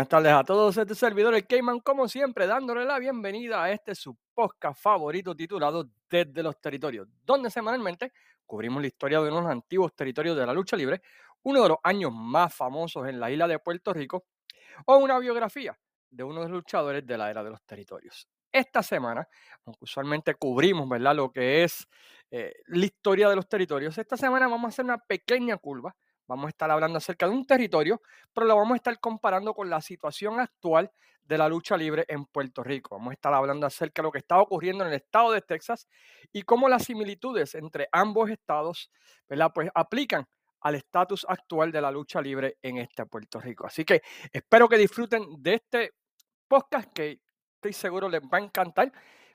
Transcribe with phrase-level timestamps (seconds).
[0.00, 0.74] buenas tardes a todos.
[0.78, 5.90] Este servidor, el Cayman, como siempre, dándole la bienvenida a este su podcast favorito titulado
[6.08, 8.10] Desde los Territorios, donde semanalmente
[8.46, 11.02] cubrimos la historia de unos antiguos territorios de la lucha libre,
[11.42, 14.24] uno de los años más famosos en la isla de Puerto Rico,
[14.86, 15.78] o una biografía
[16.08, 18.26] de uno de los luchadores de la era de los territorios.
[18.50, 19.28] Esta semana,
[19.66, 21.14] aunque usualmente cubrimos ¿verdad?
[21.14, 21.86] lo que es
[22.30, 25.94] eh, la historia de los territorios, esta semana vamos a hacer una pequeña curva
[26.30, 28.00] Vamos a estar hablando acerca de un territorio,
[28.32, 30.88] pero lo vamos a estar comparando con la situación actual
[31.24, 32.94] de la lucha libre en Puerto Rico.
[32.94, 35.88] Vamos a estar hablando acerca de lo que está ocurriendo en el estado de Texas
[36.32, 38.92] y cómo las similitudes entre ambos estados,
[39.28, 39.50] ¿verdad?
[39.52, 40.24] Pues aplican
[40.60, 43.66] al estatus actual de la lucha libre en este Puerto Rico.
[43.66, 44.00] Así que
[44.32, 45.94] espero que disfruten de este
[46.46, 47.18] podcast que
[47.56, 48.92] estoy seguro les va a encantar.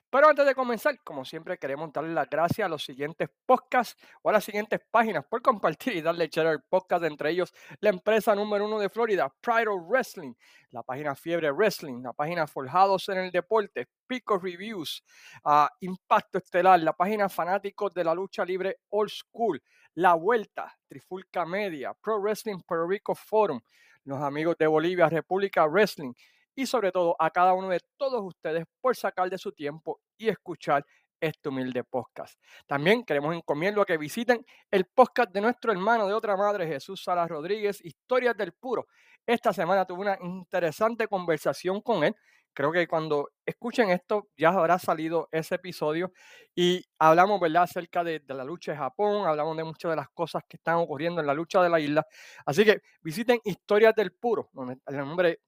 [0.08, 4.30] Pero antes de comenzar, como siempre, queremos darle las gracias a los siguientes podcasts o
[4.30, 8.34] a las siguientes páginas por compartir y darle echar el podcast, entre ellos la empresa
[8.34, 10.32] número uno de Florida, Pride of Wrestling,
[10.70, 15.02] la página Fiebre Wrestling, la página Forjados en el Deporte, Pico Reviews,
[15.44, 19.60] uh, Impacto Estelar, la página Fanáticos de la Lucha Libre Old School,
[19.94, 23.60] La Vuelta, Trifulca Media, Pro Wrestling Puerto Rico Forum,
[24.04, 26.12] los amigos de Bolivia, República Wrestling,
[26.56, 30.28] y sobre todo a cada uno de todos ustedes por sacar de su tiempo y
[30.28, 30.84] escuchar
[31.20, 32.38] este humilde podcast.
[32.66, 37.02] También queremos encomiendo a que visiten el podcast de nuestro hermano de otra madre, Jesús
[37.04, 38.86] Salas Rodríguez, Historias del Puro.
[39.26, 42.14] Esta semana tuve una interesante conversación con él.
[42.52, 46.12] Creo que cuando escuchen esto ya habrá salido ese episodio
[46.54, 47.64] y hablamos ¿verdad?
[47.64, 50.76] acerca de, de la lucha de Japón, hablamos de muchas de las cosas que están
[50.76, 52.06] ocurriendo en la lucha de la isla.
[52.46, 54.48] Así que visiten Historias del Puro,
[54.86, 55.40] el nombre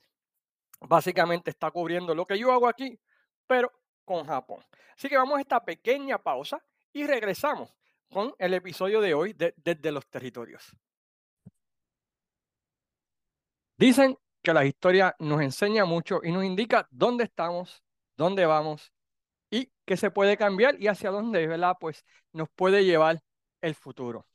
[0.80, 2.98] básicamente está cubriendo lo que yo hago aquí,
[3.46, 3.72] pero
[4.04, 4.64] con Japón.
[4.96, 7.74] Así que vamos a esta pequeña pausa y regresamos
[8.10, 10.74] con el episodio de hoy de, desde los territorios.
[13.76, 17.82] Dicen que la historia nos enseña mucho y nos indica dónde estamos,
[18.16, 18.92] dónde vamos
[19.50, 21.76] y qué se puede cambiar y hacia dónde, ¿verdad?
[21.78, 23.22] Pues nos puede llevar
[23.60, 24.27] el futuro.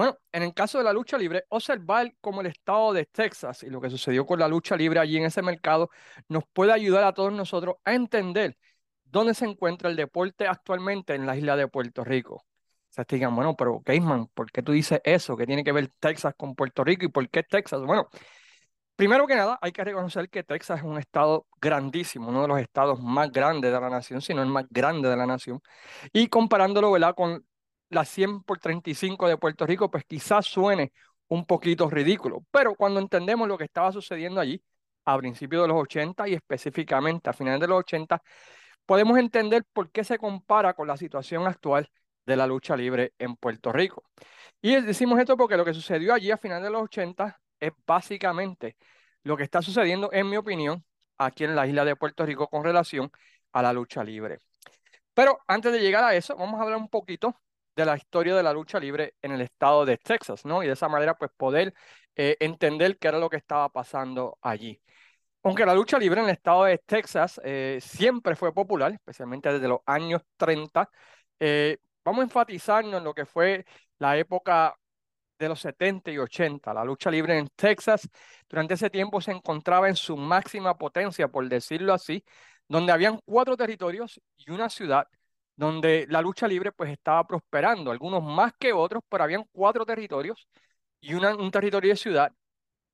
[0.00, 3.68] Bueno, en el caso de la lucha libre, observar cómo el estado de Texas y
[3.68, 5.90] lo que sucedió con la lucha libre allí en ese mercado
[6.26, 8.56] nos puede ayudar a todos nosotros a entender
[9.04, 12.36] dónde se encuentra el deporte actualmente en la isla de Puerto Rico.
[12.36, 12.44] O
[12.88, 15.36] sea, te digan, bueno, pero Caseman, ¿por qué tú dices eso?
[15.36, 17.82] ¿Qué tiene que ver Texas con Puerto Rico y por qué Texas?
[17.82, 18.08] Bueno,
[18.96, 22.58] primero que nada, hay que reconocer que Texas es un estado grandísimo, uno de los
[22.58, 25.60] estados más grandes de la nación, si no el más grande de la nación.
[26.10, 27.14] Y comparándolo, ¿verdad?
[27.14, 27.44] Con
[27.90, 30.92] la 100 por 35 de Puerto Rico, pues quizás suene
[31.28, 34.62] un poquito ridículo, pero cuando entendemos lo que estaba sucediendo allí
[35.04, 38.22] a principios de los 80 y específicamente a finales de los 80,
[38.86, 41.90] podemos entender por qué se compara con la situación actual
[42.26, 44.04] de la lucha libre en Puerto Rico.
[44.60, 48.76] Y decimos esto porque lo que sucedió allí a finales de los 80 es básicamente
[49.22, 50.84] lo que está sucediendo, en mi opinión,
[51.18, 53.10] aquí en la isla de Puerto Rico con relación
[53.52, 54.38] a la lucha libre.
[55.14, 57.36] Pero antes de llegar a eso, vamos a hablar un poquito
[57.76, 60.62] de la historia de la lucha libre en el estado de Texas, ¿no?
[60.62, 61.74] Y de esa manera, pues poder
[62.16, 64.80] eh, entender qué era lo que estaba pasando allí.
[65.42, 69.68] Aunque la lucha libre en el estado de Texas eh, siempre fue popular, especialmente desde
[69.68, 70.90] los años 30,
[71.40, 73.64] eh, vamos a enfatizarnos en lo que fue
[73.98, 74.76] la época
[75.38, 76.74] de los 70 y 80.
[76.74, 78.08] La lucha libre en Texas
[78.48, 82.24] durante ese tiempo se encontraba en su máxima potencia, por decirlo así,
[82.68, 85.08] donde habían cuatro territorios y una ciudad
[85.56, 90.48] donde la lucha libre pues estaba prosperando, algunos más que otros, pero habían cuatro territorios
[91.00, 92.32] y un territorio de ciudad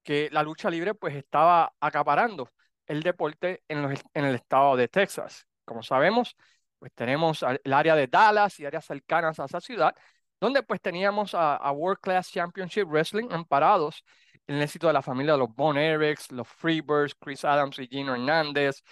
[0.02, 2.50] que la lucha libre pues estaba acaparando
[2.86, 5.46] el deporte en, en el estado de Texas.
[5.64, 6.36] Como sabemos,
[6.78, 9.94] pues tenemos el área de Dallas y áreas cercanas a esa ciudad,
[10.40, 14.04] donde pues teníamos a, World Class Championship Wrestling amparados
[14.46, 17.88] en el éxito de la familia de los Bon Erics, los Freebirds, Chris Adams y
[17.88, 18.82] Gino Hernández,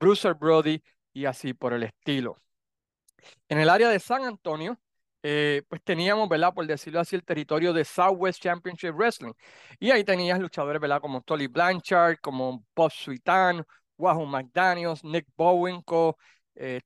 [0.00, 0.82] Bruiser Brody
[1.12, 2.43] y así por el estilo.
[3.48, 4.78] En el área de San Antonio,
[5.22, 6.52] eh, pues teníamos, ¿verdad?
[6.54, 9.32] Por decirlo así, el territorio de Southwest Championship Wrestling.
[9.78, 11.00] Y ahí tenías luchadores, ¿verdad?
[11.00, 13.64] Como Tolly Blanchard, como Bob Suitan,
[13.96, 16.16] Wahoo McDaniels, Nick Bowenko,
[16.54, 16.80] eh,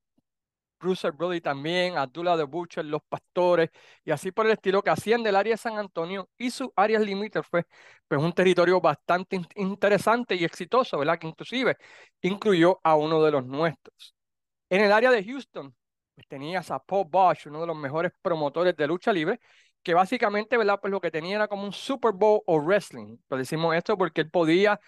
[0.81, 3.70] Bruce Brody también, Abdullah the Butcher, Los Pastores,
[4.05, 7.02] y así por el estilo que hacían del área de San Antonio y sus áreas
[7.02, 7.64] límites fue
[8.06, 11.19] pues un territorio bastante interesante y exitoso, ¿verdad?
[11.19, 11.76] Que inclusive
[12.23, 14.14] incluyó a uno de los nuestros.
[14.70, 15.75] En el área de Houston,
[16.19, 19.38] pues tenías a Paul Bosch, uno de los mejores promotores de lucha libre,
[19.85, 20.81] que básicamente, ¿verdad?
[20.81, 23.19] Pues lo que tenía era como un Super Bowl o wrestling.
[23.31, 24.81] Lo decimos esto porque él podía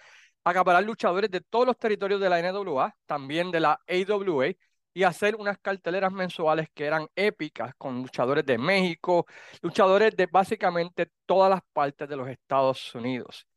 [0.43, 4.47] acaparar luchadores de todos los territorios de la NWA, también de la AWA,
[4.93, 9.25] y hacer unas carteleras mensuales que eran épicas con luchadores de México,
[9.61, 13.47] luchadores de básicamente todas las partes de los Estados Unidos.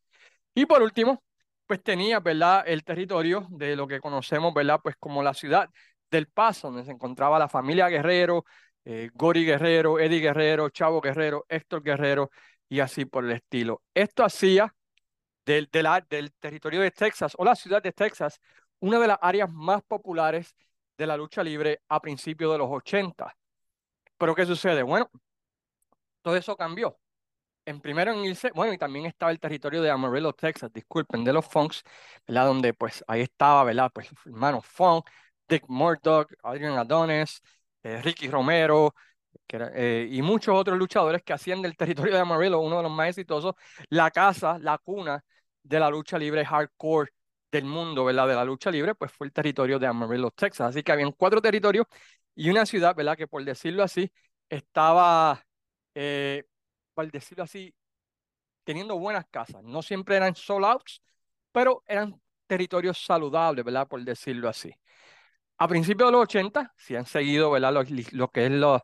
[0.55, 1.25] Y por último,
[1.67, 2.63] pues tenía, ¿verdad?
[2.69, 4.79] El territorio de lo que conocemos, ¿verdad?
[4.81, 5.69] Pues como la ciudad
[6.11, 8.45] del Paso, donde se encontraba la familia Guerrero,
[8.85, 12.31] eh, Gori Guerrero, Eddie Guerrero, Chavo Guerrero, Héctor Guerrero
[12.69, 13.83] y así por el estilo.
[13.95, 14.75] Esto hacía
[15.47, 15.69] del,
[16.09, 18.41] del territorio de Texas o la ciudad de Texas
[18.81, 20.55] una de las áreas más populares
[20.99, 23.35] de la lucha libre a principios de los 80.
[24.19, 24.83] Pero ¿qué sucede?
[24.83, 25.11] Bueno,
[26.23, 26.99] todo eso cambió.
[27.67, 31.33] En primero en irse, bueno, y también estaba el territorio de Amarillo, Texas, disculpen, de
[31.33, 31.83] los Funks,
[32.27, 32.47] ¿verdad?
[32.47, 33.91] Donde pues ahí estaba, ¿verdad?
[33.93, 35.07] Pues hermano Funk,
[35.49, 37.41] Dick Murdoch, Adrian Adonis,
[37.83, 38.95] eh, Ricky Romero,
[39.49, 43.09] eh, y muchos otros luchadores que hacían del territorio de Amarillo uno de los más
[43.11, 43.55] exitosos,
[43.91, 45.25] la casa, la cuna
[45.63, 47.11] de la lucha libre hardcore
[47.51, 48.29] del mundo, ¿verdad?
[48.29, 50.71] De la lucha libre, pues fue el territorio de Amarillo, Texas.
[50.71, 51.87] Así que habían cuatro territorios
[52.35, 53.17] y una ciudad, ¿verdad?
[53.17, 54.11] Que por decirlo así,
[54.49, 55.45] estaba,
[55.95, 56.45] eh,
[56.95, 57.75] por decirlo así,
[58.65, 59.63] teniendo buenas casas.
[59.63, 61.03] No siempre eran sold outs,
[61.53, 63.87] pero eran territorios saludables, ¿verdad?
[63.89, 64.73] Por decirlo así.
[65.59, 67.57] A principios de los 80, si han seguido.
[67.59, 68.81] Lo, que es los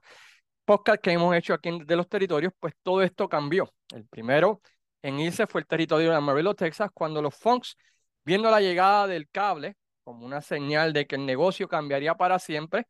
[0.65, 3.73] podcasts que hemos hecho aquí de los territorios, pues todo esto cambió.
[3.93, 4.61] El primero
[5.03, 7.77] en irse fue el territorio de Amarillo, Texas, cuando los Funks,
[8.25, 12.87] viendo la llegada del cable como una señal de que el negocio cambiaría para siempre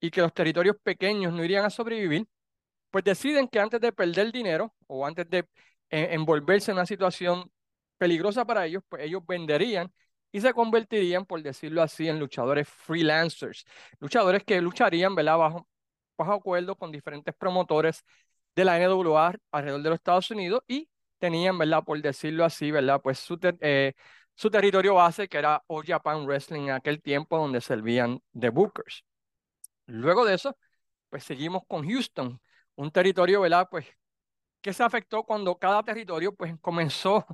[0.00, 2.26] y que los territorios pequeños no irían a sobrevivir,
[2.90, 5.40] pues deciden que antes de perder dinero o antes de
[5.90, 7.50] eh, envolverse en una situación
[7.98, 9.92] peligrosa para ellos, pues ellos venderían
[10.32, 13.64] y se convertirían, por decirlo así, en luchadores freelancers,
[14.00, 15.38] luchadores que lucharían ¿verdad?
[15.38, 15.68] Bajo,
[16.16, 18.04] bajo acuerdo con diferentes promotores
[18.56, 20.88] de la NWA alrededor de los Estados Unidos y
[21.18, 21.84] tenían, ¿verdad?
[21.84, 23.00] Por decirlo así, ¿verdad?
[23.02, 23.94] Pues su, eh,
[24.34, 29.04] su territorio base, que era All Japan Wrestling en aquel tiempo, donde servían de bookers.
[29.86, 30.56] Luego de eso,
[31.10, 32.40] pues seguimos con Houston,
[32.76, 33.68] un territorio, ¿verdad?
[33.70, 33.86] Pues
[34.60, 37.26] que se afectó cuando cada territorio, pues comenzó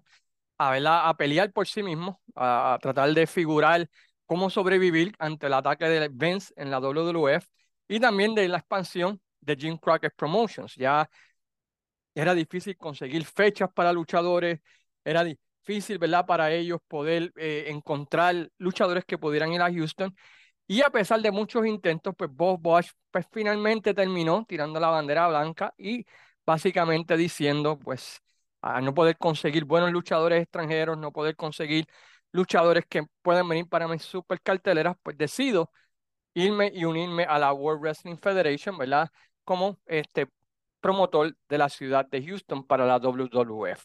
[0.58, 3.88] a, a pelear por sí mismo, a, a tratar de figurar
[4.26, 7.46] cómo sobrevivir ante el ataque de Vince en la WWF
[7.88, 10.74] y también de la expansión de Jim Crockett Promotions.
[10.76, 11.08] Ya
[12.14, 14.60] era difícil conseguir fechas para luchadores,
[15.04, 20.14] era difícil, ¿verdad?, para ellos poder eh, encontrar luchadores que pudieran ir a Houston.
[20.66, 25.28] Y a pesar de muchos intentos, pues Bob Bosch pues, finalmente terminó tirando la bandera
[25.28, 26.06] blanca y
[26.46, 28.20] básicamente diciendo, pues,
[28.60, 31.86] a no poder conseguir buenos luchadores extranjeros, no poder conseguir
[32.32, 35.70] luchadores que puedan venir para mis super carteleras, pues decido
[36.34, 39.10] irme y unirme a la World Wrestling Federation, ¿verdad?
[39.44, 40.28] Como este
[40.80, 43.84] promotor de la ciudad de Houston para la WWF.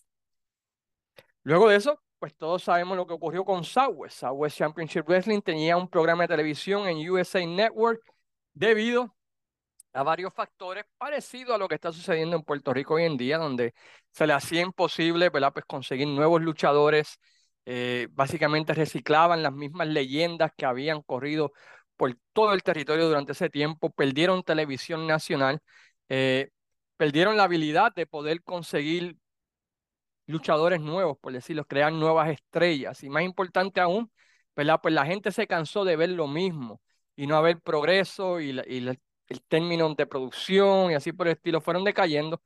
[1.44, 4.20] Luego de eso, pues todos sabemos lo que ocurrió con Southwest.
[4.20, 8.02] Southwest Championship Wrestling tenía un programa de televisión en USA Network
[8.54, 9.14] debido
[9.94, 13.38] a varios factores parecidos a lo que está sucediendo en Puerto Rico hoy en día,
[13.38, 13.74] donde
[14.12, 15.32] se le hacía imposible.
[15.32, 17.20] Pues conseguir nuevos luchadores.
[17.66, 21.54] Eh, básicamente reciclaban las mismas leyendas que habían corrido
[21.96, 25.62] por todo el territorio durante ese tiempo, perdieron televisión nacional.
[26.10, 26.50] Eh,
[26.98, 29.18] perdieron la habilidad de poder conseguir
[30.28, 33.04] luchadores nuevos, por decirlo, crear nuevas estrellas.
[33.04, 34.12] Y más importante aún.
[34.54, 36.82] Pues la gente se cansó de ver lo mismo
[37.16, 38.54] y no haber progreso y,
[39.34, 42.42] el término de producción y así por el estilo fueron decayendo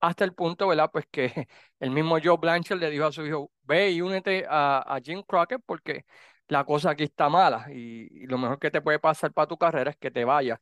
[0.00, 0.90] hasta el punto, ¿verdad?
[0.92, 1.26] Pues que
[1.80, 5.62] el mismo Joe Blanchard le dijo a su hijo, ve y únete a, Jim Crockett
[5.66, 6.06] porque
[6.48, 9.90] la cosa aquí está mala y, lo mejor que te puede pasar para tu carrera
[9.92, 10.58] es que te vayas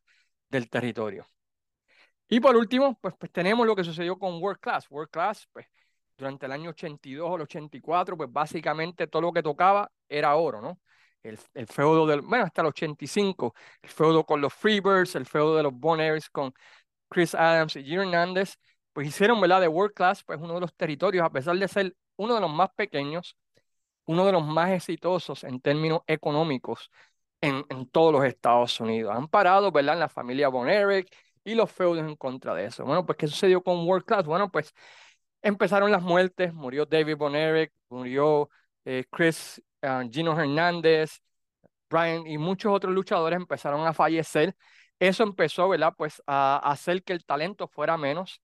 [0.48, 1.26] del territorio.
[2.28, 4.90] Y por último, pues, pues tenemos lo que sucedió con World Class.
[4.90, 5.66] World Class, pues
[6.16, 10.60] durante el año 82 o el 84, pues básicamente todo lo que tocaba era oro,
[10.60, 10.78] ¿no?
[11.22, 15.62] El, feudo del, bueno, hasta el 85, el feudo con los Freebirds, el feudo de
[15.62, 16.52] los Bonairs con
[17.08, 18.58] Chris Adams y Jim Hernandez,
[18.92, 19.60] pues hicieron, ¿verdad?
[19.60, 22.50] De World Class, pues uno de los territorios, a pesar de ser uno de los
[22.50, 23.36] más pequeños,
[24.06, 26.90] uno de los más exitosos en términos económicos
[27.40, 29.14] en, en todos los Estados Unidos.
[29.14, 29.94] Han parado, ¿verdad?
[29.94, 30.68] En la familia Von
[31.44, 32.84] y los feudos en contra de eso.
[32.84, 34.26] Bueno, pues ¿qué sucedió con World Class?
[34.26, 34.74] Bueno, pues
[35.42, 38.50] empezaron las muertes, murió David Bonerick, murió
[38.84, 41.20] eh, Chris uh, Gino Hernández,
[41.90, 44.54] Brian y muchos otros luchadores empezaron a fallecer.
[44.98, 45.94] Eso empezó, ¿verdad?
[45.96, 48.40] Pues a, a hacer que el talento fuera menos.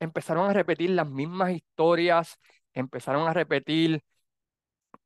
[0.00, 2.38] Empezaron a repetir las mismas historias,
[2.74, 4.02] empezaron a repetir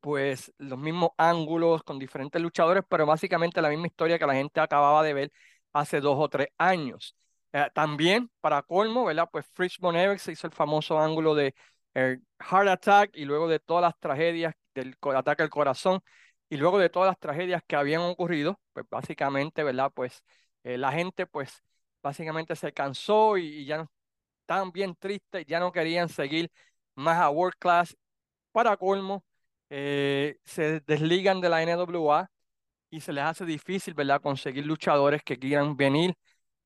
[0.01, 4.61] pues los mismos ángulos con diferentes luchadores, pero básicamente la misma historia que la gente
[4.61, 5.33] acababa de ver
[5.73, 7.17] hace dos o tres años.
[7.53, 9.29] Eh, también, para colmo, ¿verdad?
[9.33, 11.55] Pues Fritz von se hizo el famoso ángulo de
[11.95, 16.01] eh, Heart Attack y luego de todas las tragedias del ataque al corazón
[16.49, 19.91] y luego de todas las tragedias que habían ocurrido, pues básicamente, ¿verdad?
[19.95, 20.23] Pues
[20.65, 21.63] eh, la gente, pues
[22.03, 23.79] básicamente se cansó y, ya
[24.49, 26.51] no, bien tristes, ya no querían seguir
[26.95, 27.97] más a World Class.
[28.53, 29.25] Para colmo,
[29.71, 32.31] eh, se desligan de la NWA
[32.91, 36.15] y se les hace difícil, ¿verdad?, conseguir luchadores que quieran venir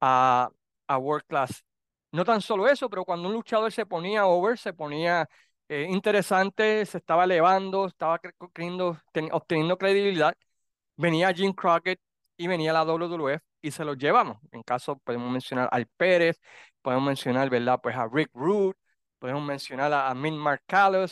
[0.01, 0.51] a,
[0.87, 1.65] a World Class.
[2.13, 5.29] No tan solo eso, pero cuando un luchador se ponía over, se ponía
[5.69, 8.21] eh, interesante, se estaba elevando, estaba
[9.31, 10.35] obteniendo credibilidad,
[10.97, 12.01] venía Jim Crockett
[12.37, 14.39] y venía la WWF y se los llevamos.
[14.53, 16.41] En caso, podemos mencionar al Pérez,
[16.83, 17.81] podemos mencionar, ¿verdad?
[17.83, 18.77] Pues a Rick Root,
[19.19, 20.63] podemos mencionar a, a Min Mark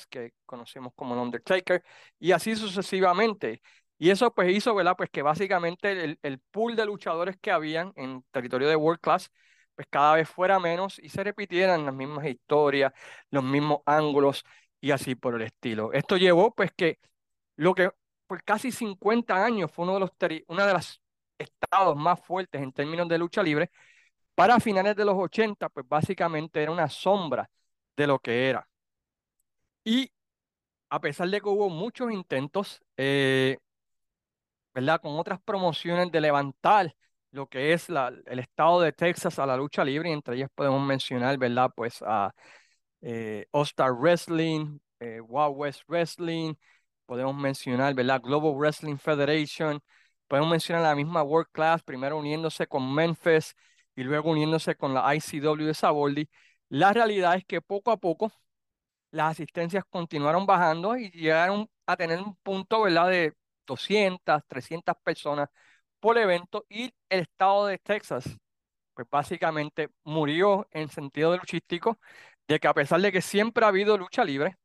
[0.08, 1.82] que conocemos como el Undertaker,
[2.18, 3.62] y así sucesivamente.
[3.98, 4.94] Y eso pues hizo, ¿verdad?
[4.96, 9.30] Pues que básicamente el, el pool de luchadores que habían en territorio de World Class,
[9.76, 12.92] pues cada vez fuera menos y se repitieran las mismas historias,
[13.30, 14.44] los mismos ángulos
[14.80, 15.92] y así por el estilo.
[15.92, 16.98] Esto llevó pues que
[17.56, 17.90] lo que
[18.26, 20.10] por casi 50 años fue uno de los,
[20.48, 21.00] una de las
[21.38, 23.70] estados más fuertes en términos de lucha libre,
[24.34, 27.50] para finales de los 80, pues básicamente era una sombra
[27.96, 28.68] de lo que era.
[29.84, 30.10] Y
[30.90, 33.58] a pesar de que hubo muchos intentos, eh,
[34.74, 35.00] ¿verdad?
[35.00, 36.94] Con otras promociones de levantar
[37.32, 40.50] lo que es la, el estado de Texas a la lucha libre, y entre ellas
[40.54, 41.70] podemos mencionar, ¿verdad?
[41.74, 42.34] Pues a
[43.02, 46.54] eh, All Star Wrestling, eh, Wild West Wrestling,
[47.06, 48.20] podemos mencionar, ¿verdad?
[48.22, 49.80] Global Wrestling Federation,
[50.28, 53.54] podemos mencionar la misma World Class, primero uniéndose con Memphis
[53.94, 56.28] y luego uniéndose con la ICW de Saboldi.
[56.68, 58.32] La realidad es que poco a poco
[59.10, 63.08] las asistencias continuaron bajando y llegaron a tener un punto, ¿verdad?
[63.10, 63.34] De
[63.66, 65.48] 200, 300 personas
[66.06, 68.38] por evento y el estado de Texas,
[68.94, 71.98] pues básicamente murió en sentido de luchístico,
[72.46, 74.56] de que a pesar de que siempre ha habido lucha libre,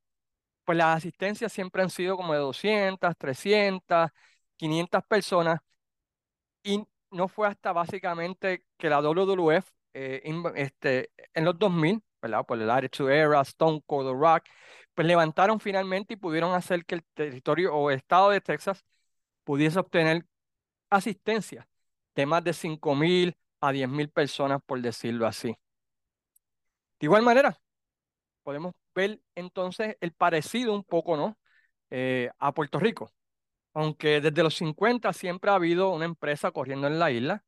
[0.66, 4.12] pues las asistencias siempre han sido como de 200, 300,
[4.58, 5.60] 500 personas
[6.64, 10.22] y no fue hasta básicamente que la WWF eh,
[10.56, 12.46] este, en los 2000, ¿verdad?
[12.46, 14.44] Por el Attitude Era, Stone Cold, Rock,
[14.94, 18.86] pues levantaron finalmente y pudieron hacer que el territorio o estado de Texas
[19.44, 20.26] pudiese obtener
[20.92, 21.68] asistencia
[22.16, 25.50] de más de 5.000 a 10.000 personas, por decirlo así.
[27.00, 27.60] De igual manera,
[28.44, 31.38] podemos ver entonces el parecido un poco, ¿no?
[31.90, 33.12] Eh, a Puerto Rico.
[33.74, 37.44] Aunque desde los 50 siempre ha habido una empresa corriendo en la isla,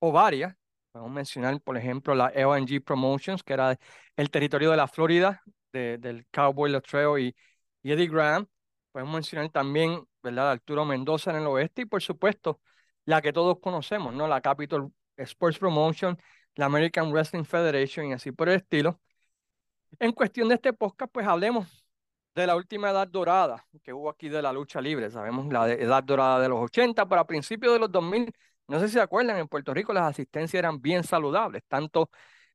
[0.00, 0.54] o varias.
[0.92, 3.78] Podemos mencionar, por ejemplo, la LNG Promotions, que era
[4.16, 7.34] el territorio de la Florida, del Cowboy Latreo y,
[7.82, 8.46] y Eddie Graham.
[8.92, 12.60] Podemos mencionar también, ¿verdad?, Arturo Mendoza en el oeste y, por supuesto,
[13.08, 14.28] la que todos conocemos, ¿no?
[14.28, 16.18] La Capital Sports Promotion,
[16.56, 19.00] la American Wrestling Federation y así por el estilo.
[19.98, 21.86] En cuestión de este podcast, pues hablemos
[22.34, 25.10] de la última edad dorada que hubo aquí de la lucha libre.
[25.10, 28.30] Sabemos la edad dorada de los 80, pero a principios de los 2000,
[28.68, 32.10] no sé si se acuerdan, en Puerto Rico las asistencias eran bien saludables, tanto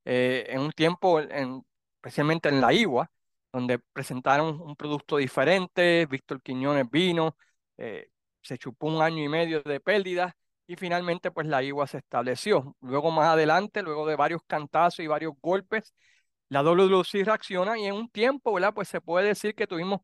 [0.05, 3.09] eh, en un tiempo, en, especialmente en la IWA,
[3.51, 7.37] donde presentaron un producto diferente, Víctor Quiñones vino,
[7.77, 8.09] eh,
[8.43, 10.33] se chupó un año y medio de pérdidas
[10.67, 12.75] y finalmente pues la IWA se estableció.
[12.81, 15.93] Luego más adelante, luego de varios cantazos y varios golpes,
[16.49, 18.73] la WWC reacciona y en un tiempo, ¿verdad?
[18.73, 20.01] Pues se puede decir que tuvimos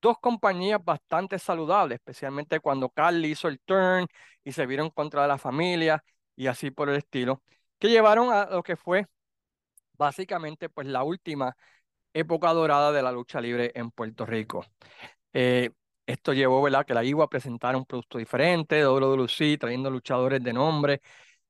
[0.00, 4.06] dos compañías bastante saludables, especialmente cuando Carly hizo el turn
[4.44, 6.04] y se vieron contra la familia
[6.36, 7.42] y así por el estilo,
[7.78, 9.06] que llevaron a lo que fue
[9.94, 11.56] básicamente pues la última
[12.12, 14.64] época dorada de la lucha libre en Puerto Rico.
[15.32, 15.70] Eh,
[16.06, 21.00] esto llevó, ¿verdad?, que la IWA presentara un producto diferente, WWC trayendo luchadores de nombre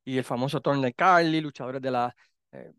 [0.04, 2.14] y el famoso turn de Carly, luchadores de la
[2.52, 2.72] eh,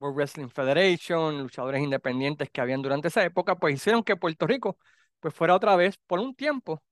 [0.00, 4.78] World Wrestling Federation, luchadores independientes que habían durante esa época, pues hicieron que Puerto Rico
[5.20, 6.82] pues fuera otra vez por un tiempo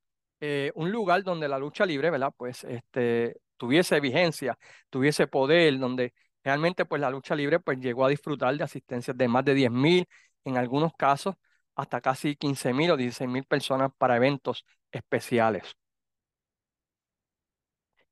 [0.40, 2.32] eh, un lugar donde la lucha libre, ¿verdad?
[2.36, 4.58] Pues este, tuviese vigencia,
[4.90, 9.28] tuviese poder, donde realmente pues la lucha libre pues llegó a disfrutar de asistencias de
[9.28, 10.06] más de 10.000,
[10.44, 11.36] en algunos casos
[11.74, 15.76] hasta casi 15.000 o 16.000 personas para eventos especiales.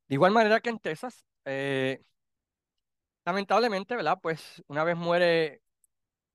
[0.08, 2.02] De igual manera que en Texas, eh,
[3.24, 4.18] lamentablemente, ¿verdad?
[4.22, 5.62] Pues una vez muere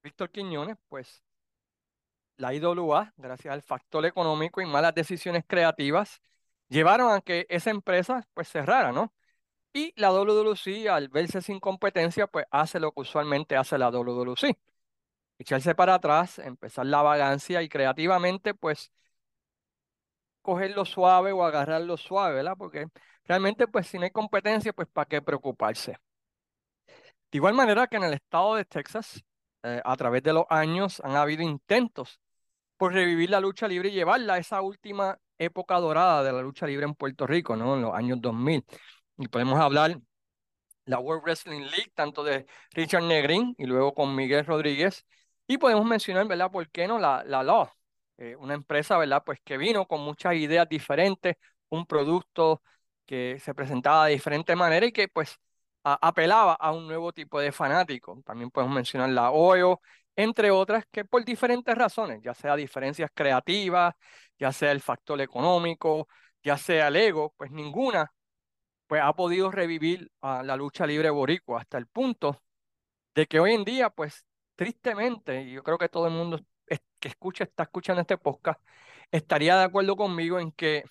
[0.03, 1.23] Víctor Quiñones, pues
[2.37, 6.21] la IWA, gracias al factor económico y malas decisiones creativas,
[6.69, 9.13] llevaron a que esa empresa pues cerrara, ¿no?
[9.73, 14.57] Y la WWC, al verse sin competencia, pues hace lo que usualmente hace la WWC.
[15.37, 18.91] Echarse para atrás, empezar la vagancia y creativamente, pues,
[20.41, 22.53] cogerlo suave o agarrarlo suave, ¿verdad?
[22.57, 22.87] Porque
[23.25, 25.97] realmente, pues, si no hay competencia, pues, ¿para qué preocuparse?
[27.31, 29.23] De igual manera que en el estado de Texas,
[29.63, 32.19] eh, a través de los años, han habido intentos
[32.77, 36.67] por revivir la lucha libre y llevarla a esa última época dorada de la lucha
[36.67, 37.75] libre en Puerto Rico, ¿no?
[37.75, 38.65] En los años 2000.
[39.17, 39.99] Y podemos hablar
[40.85, 45.05] la World Wrestling League, tanto de Richard Negrín y luego con Miguel Rodríguez.
[45.47, 46.51] Y podemos mencionar, ¿verdad?
[46.51, 46.97] ¿Por qué no?
[46.99, 47.69] La, la Law,
[48.17, 49.23] eh, una empresa, ¿verdad?
[49.25, 51.35] Pues que vino con muchas ideas diferentes,
[51.69, 52.61] un producto
[53.05, 55.37] que se presentaba de diferente manera y que pues
[55.83, 58.19] apelaba a un nuevo tipo de fanático.
[58.25, 59.81] También podemos mencionar la OEO,
[60.15, 63.93] entre otras, que por diferentes razones, ya sea diferencias creativas,
[64.39, 66.07] ya sea el factor económico,
[66.43, 68.11] ya sea el ego, pues ninguna
[68.87, 72.41] pues ha podido revivir a la lucha libre boricua hasta el punto
[73.15, 76.39] de que hoy en día, pues tristemente, y yo creo que todo el mundo
[76.99, 78.59] que escucha, está escuchando este podcast,
[79.11, 80.83] estaría de acuerdo conmigo en que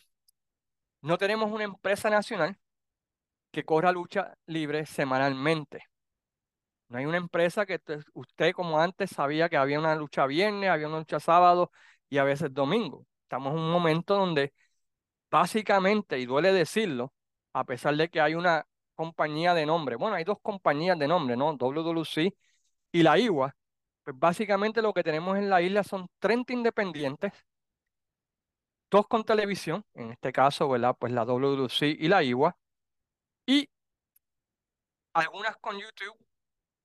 [1.02, 2.58] no tenemos una empresa nacional
[3.50, 5.84] que corra lucha libre semanalmente.
[6.88, 7.80] No hay una empresa que
[8.12, 11.70] usted como antes sabía que había una lucha viernes, había una lucha sábado
[12.08, 13.06] y a veces domingo.
[13.22, 14.54] Estamos en un momento donde
[15.30, 17.12] básicamente, y duele decirlo,
[17.52, 21.36] a pesar de que hay una compañía de nombre, bueno, hay dos compañías de nombre,
[21.36, 21.56] ¿no?
[21.56, 22.34] WWC
[22.94, 23.56] y la IWA,
[24.04, 27.32] pues básicamente lo que tenemos en la isla son 30 independientes,
[28.88, 30.94] dos con televisión, en este caso, ¿verdad?
[30.96, 32.56] Pues la WWC y la IWA,
[33.46, 33.68] y
[35.12, 36.16] algunas con YouTube,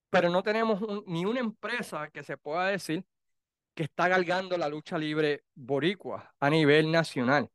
[0.09, 3.05] pero no tenemos ni una empresa que se pueda decir
[3.75, 7.51] que está cargando la lucha libre boricua a nivel nacional.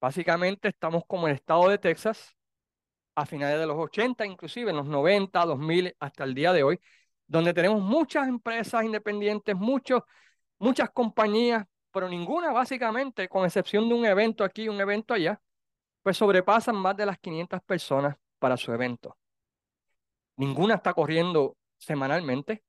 [0.00, 2.36] Básicamente estamos como el estado de Texas
[3.16, 6.80] a finales de los 80, inclusive en los 90, 2000, hasta el día de hoy,
[7.28, 10.02] donde tenemos muchas empresas independientes, muchos,
[10.58, 15.40] muchas compañías, pero ninguna básicamente, con excepción de un evento aquí un evento allá,
[16.02, 19.16] pues sobrepasan más de las 500 personas para su evento.
[20.36, 22.64] Ninguna está corriendo semanalmente,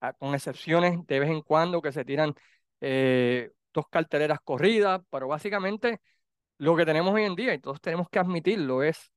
[0.00, 2.34] ah, con excepciones de vez en cuando que se tiran
[2.80, 6.00] eh, dos carteleras corridas, pero básicamente
[6.58, 9.12] lo que tenemos hoy en día, y todos tenemos que admitirlo, es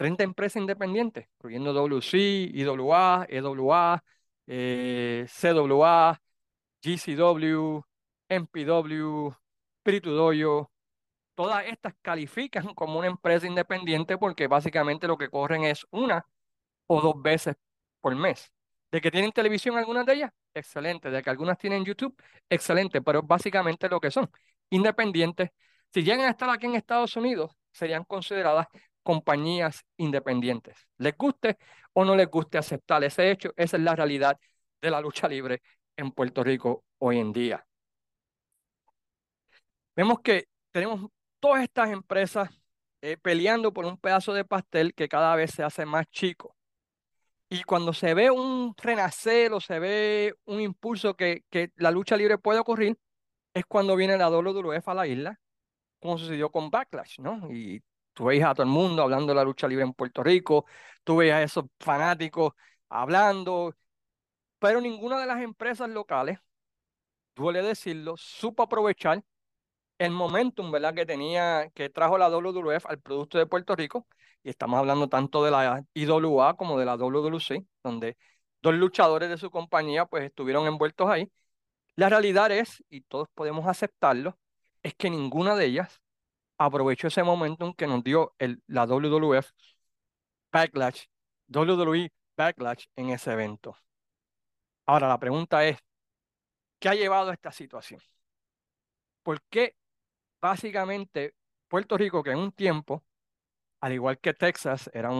[0.00, 2.16] 30 empresas independientes, incluyendo WC,
[2.54, 4.02] IWA, EWA,
[4.46, 6.18] eh, CWA,
[6.82, 7.82] GCW,
[8.30, 9.28] MPW,
[9.76, 10.70] Espíritu Doyo,
[11.34, 16.24] todas estas califican como una empresa independiente porque básicamente lo que corren es una
[16.86, 17.56] o dos veces
[18.00, 18.50] por mes.
[18.90, 20.32] ¿De que tienen televisión algunas de ellas?
[20.54, 21.10] Excelente.
[21.10, 22.16] ¿De que algunas tienen YouTube?
[22.48, 23.02] Excelente.
[23.02, 24.30] Pero básicamente lo que son
[24.70, 25.50] independientes.
[25.92, 28.66] Si llegan a estar aquí en Estados Unidos, serían consideradas
[29.10, 30.86] compañías independientes.
[30.98, 31.58] Les guste
[31.94, 34.38] o no les guste aceptar ese hecho, esa es la realidad
[34.80, 35.62] de la lucha libre
[35.96, 37.66] en Puerto Rico hoy en día.
[39.96, 42.50] Vemos que tenemos todas estas empresas
[43.02, 46.54] eh, peleando por un pedazo de pastel que cada vez se hace más chico.
[47.48, 52.16] Y cuando se ve un renacer o se ve un impulso que, que la lucha
[52.16, 52.96] libre puede ocurrir,
[53.54, 55.40] es cuando viene la WWF a la isla,
[55.98, 57.50] como sucedió con Backlash, ¿no?
[57.52, 57.82] Y
[58.14, 60.66] tú veías a todo el mundo hablando de la lucha libre en Puerto Rico,
[61.04, 62.52] tú veías a esos fanáticos
[62.88, 63.74] hablando,
[64.58, 66.38] pero ninguna de las empresas locales,
[67.34, 69.22] duele decirlo, supo aprovechar
[69.98, 70.94] el momentum, ¿verdad?
[70.94, 74.06] Que tenía, que trajo la WWF al producto de Puerto Rico,
[74.42, 78.16] y estamos hablando tanto de la IWA como de la WWC, donde
[78.62, 81.30] dos luchadores de su compañía pues estuvieron envueltos ahí.
[81.96, 84.38] La realidad es, y todos podemos aceptarlo,
[84.82, 86.00] es que ninguna de ellas
[86.60, 88.34] aprovechó ese momentum que nos dio
[88.66, 89.50] la WWF
[90.52, 91.06] Backlash,
[91.48, 93.74] WWE Backlash en ese evento.
[94.84, 95.78] Ahora la pregunta es,
[96.78, 98.00] ¿qué ha llevado a esta situación?
[99.22, 99.74] ¿Por qué
[100.38, 101.34] básicamente
[101.66, 103.04] Puerto Rico, que en un tiempo,
[103.80, 105.10] al igual que Texas, era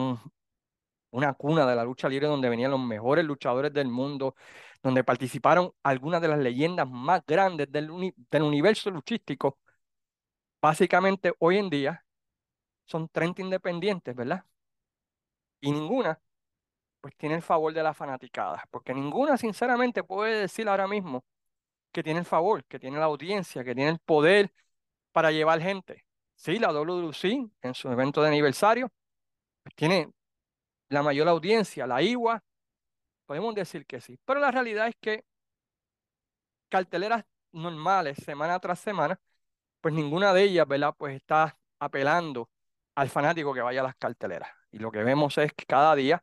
[1.11, 4.35] una cuna de la lucha libre donde venían los mejores luchadores del mundo,
[4.83, 7.91] donde participaron algunas de las leyendas más grandes del
[8.43, 9.59] universo luchístico,
[10.61, 12.05] básicamente hoy en día
[12.87, 14.45] son 30 independientes, ¿verdad?
[15.61, 16.21] Y ninguna,
[17.01, 21.25] pues tiene el favor de la fanaticada, porque ninguna, sinceramente, puede decir ahora mismo
[21.93, 24.53] que tiene el favor, que tiene la audiencia, que tiene el poder
[25.13, 26.07] para llevar gente.
[26.37, 28.91] Sí, la WWC en su evento de aniversario
[29.63, 30.13] pues, tiene
[30.89, 32.43] la mayor audiencia, la IWA,
[33.27, 35.25] podemos decir que sí, pero la realidad es que
[36.69, 39.21] carteleras normales, semana tras semana,
[39.81, 40.95] pues ninguna de ellas, ¿verdad?
[40.97, 42.51] Pues está apelando
[42.95, 44.51] al fanático que vaya a las carteleras.
[44.71, 46.23] Y lo que vemos es que cada día,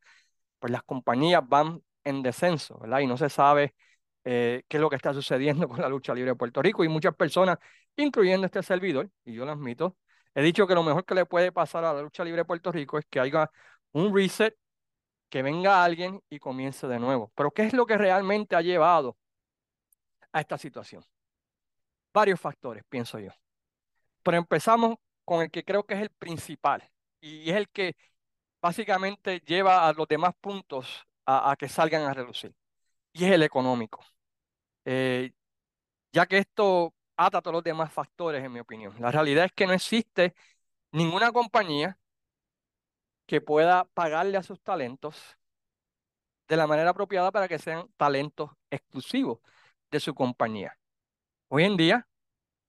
[0.59, 2.99] pues las compañías van en descenso, ¿verdad?
[2.99, 3.75] Y no se sabe
[4.23, 6.83] eh, qué es lo que está sucediendo con la lucha libre de Puerto Rico.
[6.83, 7.57] Y muchas personas,
[7.95, 9.97] incluyendo este servidor, y yo lo admito,
[10.35, 12.71] he dicho que lo mejor que le puede pasar a la lucha libre de Puerto
[12.71, 13.49] Rico es que haya
[13.93, 14.55] un reset,
[15.29, 17.31] que venga alguien y comience de nuevo.
[17.35, 19.17] Pero ¿qué es lo que realmente ha llevado
[20.31, 21.03] a esta situación?
[22.13, 23.31] Varios factores, pienso yo.
[24.27, 26.83] Pero empezamos con el que creo que es el principal
[27.21, 27.95] y es el que
[28.61, 32.53] básicamente lleva a los demás puntos a, que salgan a relucir
[33.13, 34.03] y es el económico.
[34.83, 35.31] Eh,
[36.11, 38.93] ya que esto ata todos los demás factores, en mi opinión.
[38.99, 40.35] La realidad es que no existe
[40.91, 41.97] ninguna compañía
[43.27, 45.37] que pueda pagarle a sus talentos
[46.49, 49.39] de la manera apropiada para que sean talentos exclusivos
[49.89, 50.77] de su compañía.
[51.47, 52.07] Hoy en día,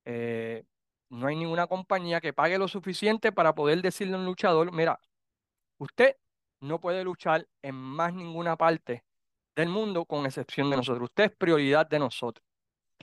[0.04, 0.64] eh,
[1.10, 5.00] no hay ninguna compañía que pague lo suficiente para poder decirle a un luchador, mira,
[5.78, 6.16] usted
[6.60, 9.04] no puede luchar en más ninguna parte
[9.56, 11.04] del mundo con excepción de nosotros.
[11.10, 12.44] Usted es prioridad de nosotros.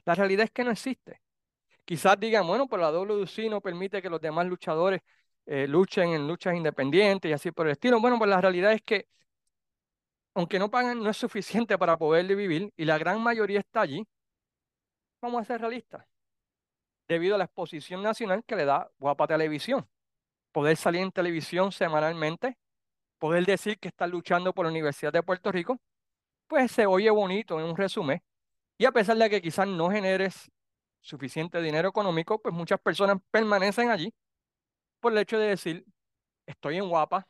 [0.05, 1.21] La realidad es que no existe.
[1.85, 5.01] Quizás digan, bueno, pero la WC no permite que los demás luchadores
[5.45, 7.99] eh, luchen en luchas independientes y así por el estilo.
[7.99, 9.07] Bueno, pues la realidad es que
[10.35, 14.05] aunque no pagan, no es suficiente para poder vivir y la gran mayoría está allí,
[15.21, 16.05] vamos a ser realistas,
[17.07, 19.87] debido a la exposición nacional que le da Guapa Televisión.
[20.51, 22.57] Poder salir en televisión semanalmente,
[23.19, 25.79] poder decir que está luchando por la Universidad de Puerto Rico,
[26.47, 28.21] pues se oye bonito en un resumen.
[28.77, 30.51] Y a pesar de que quizás no generes
[31.01, 34.13] suficiente dinero económico, pues muchas personas permanecen allí
[34.99, 35.85] por el hecho de decir,
[36.47, 37.27] estoy en Guapa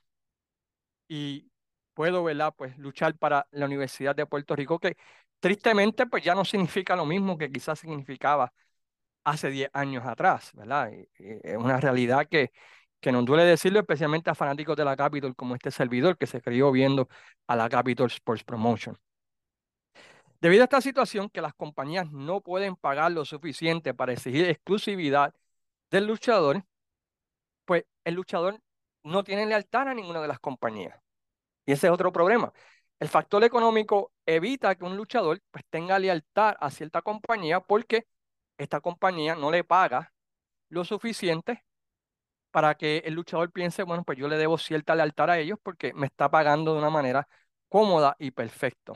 [1.08, 1.50] y
[1.94, 2.54] puedo, ¿verdad?
[2.56, 4.98] Pues luchar para la Universidad de Puerto Rico, que
[5.40, 8.54] tristemente pues ya no significa lo mismo que quizás significaba
[9.26, 10.92] hace 10 años atrás, ¿verdad?
[11.20, 12.52] es una realidad que,
[13.02, 16.42] que nos duele decirlo, especialmente a fanáticos de la Capitol como este servidor que se
[16.42, 17.10] crió viendo
[17.48, 18.98] a la Capitol Sports Promotion.
[20.42, 25.34] Debido a esta situación que las compañías no pueden pagar lo suficiente para exigir exclusividad
[25.92, 26.64] del luchador,
[27.66, 28.60] pues el luchador
[29.04, 31.00] no tiene lealtad a ninguna de las compañías.
[31.66, 32.54] Y ese es otro problema.
[33.00, 38.08] El factor económico evita que un luchador pues, tenga lealtad a cierta compañía porque
[38.58, 40.14] esta compañía no le paga
[40.70, 41.66] lo suficiente
[42.52, 45.94] para que el luchador piense, bueno, pues yo le debo cierta lealtad a ellos porque
[45.94, 47.28] me está pagando de una manera
[47.70, 48.94] cómoda y perfecta.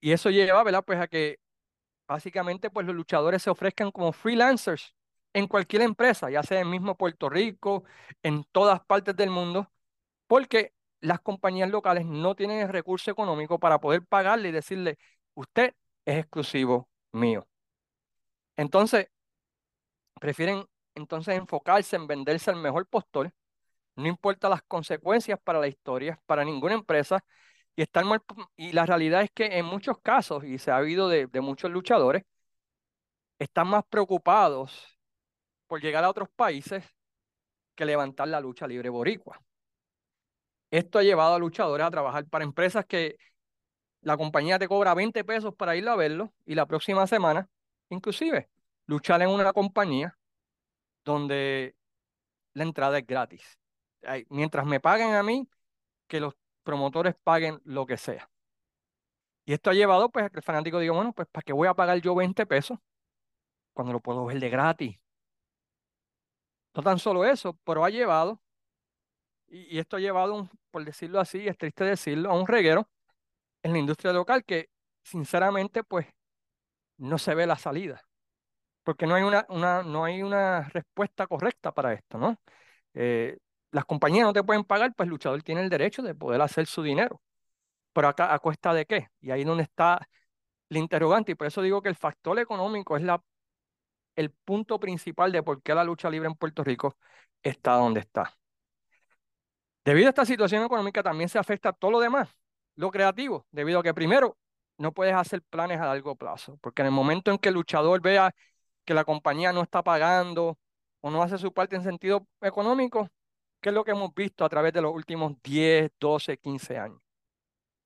[0.00, 0.84] Y eso lleva, ¿verdad?
[0.84, 1.38] Pues a que
[2.08, 4.94] básicamente pues los luchadores se ofrezcan como freelancers
[5.32, 7.84] en cualquier empresa, ya sea en mismo Puerto Rico,
[8.22, 9.70] en todas partes del mundo,
[10.26, 14.98] porque las compañías locales no tienen el recurso económico para poder pagarle y decirle,
[15.34, 15.74] usted
[16.06, 17.46] es exclusivo mío.
[18.56, 19.08] Entonces,
[20.20, 20.64] prefieren
[20.94, 23.32] entonces enfocarse en venderse al mejor postor,
[23.96, 27.24] no importa las consecuencias para la historia, para ninguna empresa,
[27.76, 28.06] y, están
[28.56, 31.70] y la realidad es que en muchos casos, y se ha habido de, de muchos
[31.70, 32.24] luchadores,
[33.38, 34.98] están más preocupados
[35.66, 36.84] por llegar a otros países
[37.74, 39.40] que levantar la lucha libre boricua.
[40.70, 43.16] Esto ha llevado a luchadores a trabajar para empresas que
[44.00, 47.48] la compañía te cobra 20 pesos para ir a verlo y la próxima semana,
[47.90, 48.50] inclusive,
[48.86, 50.18] luchar en una compañía
[51.04, 51.76] donde
[52.54, 53.58] la entrada es gratis.
[54.28, 55.48] Mientras me paguen a mí,
[56.06, 58.30] que los promotores paguen lo que sea.
[59.44, 61.68] Y esto ha llevado pues a que el fanático diga, bueno, pues ¿para qué voy
[61.68, 62.78] a pagar yo 20 pesos
[63.72, 64.98] cuando lo puedo ver de gratis?
[66.74, 68.40] No tan solo eso, pero ha llevado
[69.48, 72.88] y, esto ha llevado, por decirlo así, es triste decirlo, a un reguero
[73.62, 74.70] en la industria local que
[75.02, 76.06] sinceramente pues
[76.98, 78.02] no se ve la salida,
[78.84, 79.46] porque no hay una,
[79.82, 82.36] no hay una respuesta correcta para esto.
[82.94, 83.38] Eh,
[83.72, 86.66] las compañías no te pueden pagar, pues el luchador tiene el derecho de poder hacer
[86.66, 87.20] su dinero.
[87.92, 89.08] Pero acá, ¿a cuesta de qué?
[89.20, 90.06] Y ahí es donde está
[90.68, 91.32] el interrogante.
[91.32, 93.04] Y por eso digo que el factor económico es
[94.16, 96.96] el punto principal de por qué la lucha libre en Puerto Rico
[97.42, 98.34] está donde está.
[99.84, 102.28] Debido a esta situación económica también se afecta todo lo demás,
[102.74, 104.36] lo creativo, debido a que primero
[104.78, 108.00] no puedes hacer planes a largo plazo, porque en el momento en que el luchador
[108.00, 108.34] vea
[108.84, 110.58] que la compañía no está pagando
[111.00, 113.08] o no hace su parte en sentido económico,
[113.60, 117.00] ¿qué es lo que hemos visto a través de los últimos 10, 12, 15 años?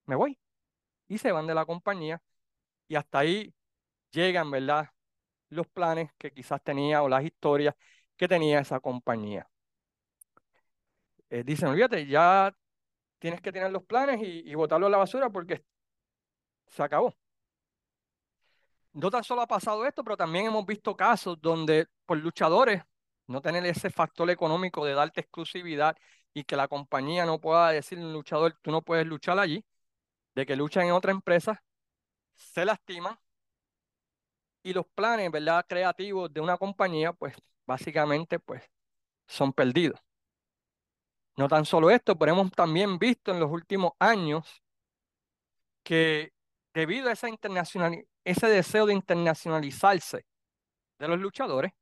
[0.06, 0.38] Me voy.
[1.08, 2.22] Y se van de la compañía
[2.88, 3.54] y hasta ahí
[4.12, 4.90] llegan, ¿verdad?
[5.50, 7.74] Los planes que quizás tenía o las historias
[8.16, 9.48] que tenía esa compañía.
[11.30, 12.54] Eh, dicen, olvídate, ya
[13.18, 15.64] tienes que tener los planes y, botarlo a la basura porque
[16.70, 17.14] se acabó.
[18.92, 22.82] No tan solo ha pasado esto, pero también hemos visto casos donde por luchadores
[23.26, 25.96] no tener ese factor económico de darte exclusividad
[26.34, 29.64] y que la compañía no pueda decirle al luchador, tú no puedes luchar allí,
[30.34, 31.62] de que luchan en otra empresa,
[32.34, 33.18] se lastiman
[34.62, 35.64] y los planes, ¿verdad?
[35.68, 37.34] Creativos de una compañía, pues
[37.66, 38.62] básicamente, pues
[39.26, 40.00] son perdidos.
[41.36, 44.62] No tan solo esto, pero hemos también visto en los últimos años
[45.82, 46.32] que
[46.74, 50.24] debido a esa internacional, ese deseo de internacionalizarse
[50.98, 51.72] de los luchadores,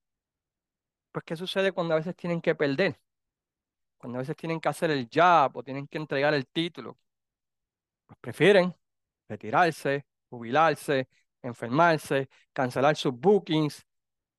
[1.13, 3.01] pues ¿qué sucede cuando a veces tienen que perder?
[3.97, 6.97] Cuando a veces tienen que hacer el jab o tienen que entregar el título.
[8.07, 8.75] Pues prefieren
[9.29, 11.09] retirarse, jubilarse,
[11.43, 13.85] enfermarse, cancelar sus bookings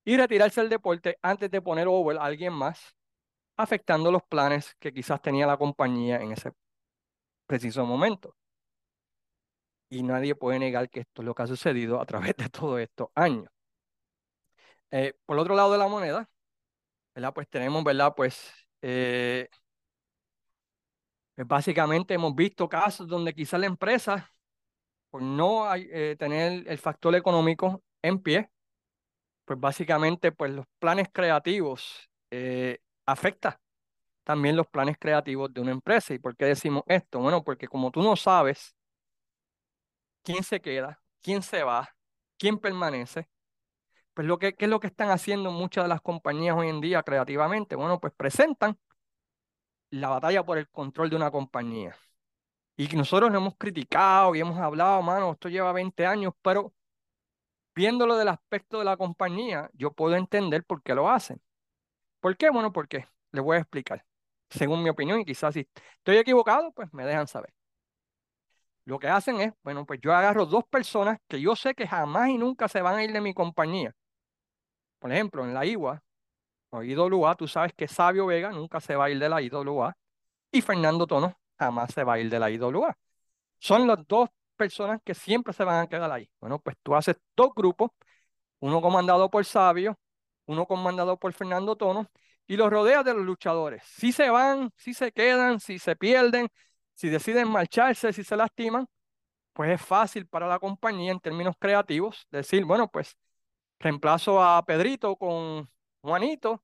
[0.04, 2.94] y retirarse del deporte antes de poner over a alguien más,
[3.56, 6.52] afectando los planes que quizás tenía la compañía en ese
[7.46, 8.34] preciso momento.
[9.90, 12.80] Y nadie puede negar que esto es lo que ha sucedido a través de todos
[12.80, 13.46] estos años.
[14.90, 16.30] Eh, por otro lado de la moneda.
[17.34, 18.14] Pues tenemos, ¿verdad?
[18.16, 18.50] Pues,
[18.80, 19.48] eh,
[21.34, 24.30] pues básicamente hemos visto casos donde quizás la empresa,
[25.10, 28.50] por no eh, tener el factor económico en pie,
[29.44, 33.56] pues básicamente pues los planes creativos eh, afectan
[34.24, 36.14] también los planes creativos de una empresa.
[36.14, 37.18] ¿Y por qué decimos esto?
[37.20, 38.76] Bueno, porque como tú no sabes
[40.22, 41.96] quién se queda, quién se va,
[42.38, 43.28] quién permanece,
[44.14, 46.80] pues lo que, ¿qué es lo que están haciendo muchas de las compañías hoy en
[46.80, 47.76] día creativamente?
[47.76, 48.78] Bueno, pues presentan
[49.90, 51.96] la batalla por el control de una compañía.
[52.76, 56.74] Y nosotros lo hemos criticado y hemos hablado, mano, esto lleva 20 años, pero
[57.74, 61.40] viéndolo del aspecto de la compañía, yo puedo entender por qué lo hacen.
[62.20, 62.50] ¿Por qué?
[62.50, 64.04] Bueno, porque les voy a explicar,
[64.50, 67.52] según mi opinión, y quizás si estoy equivocado, pues me dejan saber.
[68.84, 72.30] Lo que hacen es, bueno, pues yo agarro dos personas que yo sé que jamás
[72.30, 73.92] y nunca se van a ir de mi compañía.
[74.98, 76.02] Por ejemplo, en la IWA,
[76.70, 79.96] o IWA, tú sabes que Sabio Vega nunca se va a ir de la IWA
[80.52, 82.96] y Fernando Tono jamás se va a ir de la IWA.
[83.58, 86.30] Son las dos personas que siempre se van a quedar ahí.
[86.40, 87.90] Bueno, pues tú haces dos grupos,
[88.60, 89.98] uno comandado por Sabio,
[90.46, 92.06] uno comandado por Fernando Tono,
[92.46, 93.82] y los rodeas de los luchadores.
[93.84, 96.48] Si se van, si se quedan, si se pierden,
[97.00, 98.86] si deciden marcharse, si se lastiman,
[99.54, 103.16] pues es fácil para la compañía en términos creativos decir, bueno, pues
[103.78, 105.70] reemplazo a Pedrito con
[106.02, 106.62] Juanito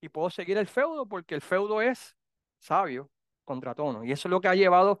[0.00, 2.16] y puedo seguir el feudo porque el feudo es
[2.60, 3.10] sabio
[3.44, 4.04] contra tono.
[4.04, 5.00] Y eso es lo que ha llevado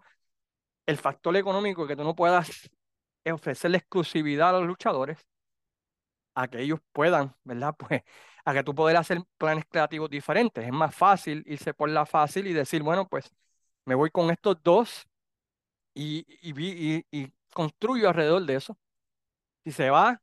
[0.86, 2.68] el factor económico que tú no puedas
[3.32, 5.18] ofrecerle exclusividad a los luchadores
[6.34, 7.76] a que ellos puedan, ¿verdad?
[7.88, 8.02] Pues
[8.44, 10.64] a que tú puedas hacer planes creativos diferentes.
[10.64, 13.32] Es más fácil irse por la fácil y decir, bueno, pues
[13.86, 15.06] me voy con estos dos
[15.94, 18.78] y, y, y construyo alrededor de eso.
[19.64, 20.22] Si se va,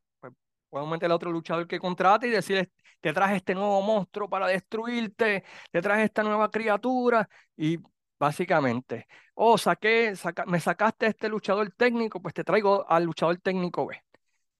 [0.74, 4.48] Puedo meter a otro luchador que contrate y decirle, te traje este nuevo monstruo para
[4.48, 7.78] destruirte, te traje esta nueva criatura y
[8.18, 10.14] básicamente, oh, saqué,
[10.48, 14.02] me sacaste este luchador técnico, pues te traigo al luchador técnico B.